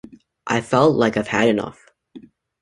I've 0.47 0.65
felt 0.65 0.95
like 0.95 1.15
I've 1.15 1.27
had 1.27 1.47
enough. 1.47 1.91